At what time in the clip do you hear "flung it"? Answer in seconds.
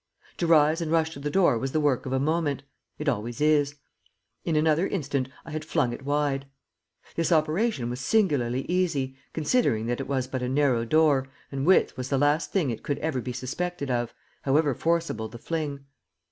5.63-6.03